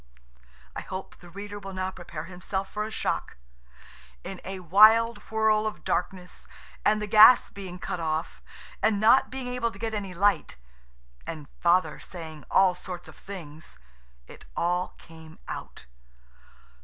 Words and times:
I 0.75 0.81
hope 0.81 1.19
the 1.19 1.29
reader 1.29 1.59
will 1.59 1.75
now 1.75 1.91
prepare 1.91 2.23
himself 2.23 2.67
for 2.71 2.85
a 2.85 2.89
shock. 2.89 3.37
In 4.23 4.41
a 4.43 4.59
wild 4.61 5.19
whirl 5.29 5.67
of 5.67 5.83
darkness, 5.83 6.47
and 6.83 6.99
the 6.99 7.05
gas 7.05 7.51
being 7.51 7.77
cut 7.77 7.99
off, 7.99 8.41
and 8.81 8.99
not 8.99 9.29
being 9.29 9.45
able 9.49 9.69
to 9.69 9.77
get 9.77 9.93
any 9.93 10.15
light, 10.15 10.55
and 11.27 11.47
Father 11.59 11.99
saying 11.99 12.45
all 12.49 12.73
sorts 12.73 13.07
of 13.07 13.15
things, 13.15 13.77
it 14.25 14.43
all 14.57 14.95
came 14.97 15.37
out. 15.47 15.85